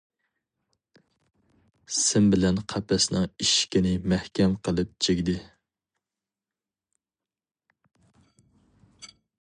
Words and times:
سىم 1.97 2.29
بىلەن 2.35 2.57
قەپەسنىڭ 2.73 3.27
ئىشىكىنى 3.45 3.91
مەھكەم 4.13 4.55
قىلىپ 4.67 4.97
چىگدى. 5.07 5.39